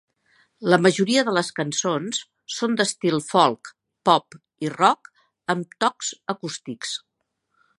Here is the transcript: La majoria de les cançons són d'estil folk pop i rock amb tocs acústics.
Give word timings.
La 0.73 0.77
majoria 0.83 1.23
de 1.25 1.33
les 1.37 1.51
cançons 1.59 2.21
són 2.55 2.73
d'estil 2.79 3.21
folk 3.27 3.71
pop 4.09 4.39
i 4.69 4.73
rock 4.77 5.13
amb 5.55 5.77
tocs 5.87 6.11
acústics. 6.35 6.97